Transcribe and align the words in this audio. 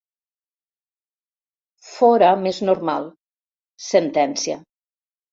Fóra 1.95 2.29
més 2.45 2.61
normal, 2.69 3.05
sentencia. 3.89 4.57